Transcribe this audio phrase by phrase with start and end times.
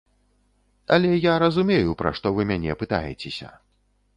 [0.95, 3.49] Але я разумею, пра што вы мяне пытаецеся.